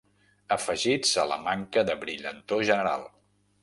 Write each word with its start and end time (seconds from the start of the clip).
Afegits 0.55 1.13
a 1.25 1.27
la 1.33 1.39
manca 1.43 1.87
de 1.91 1.99
brillantor 2.07 2.69
general. 2.73 3.11